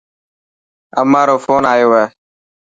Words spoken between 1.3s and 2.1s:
فون آيو هي.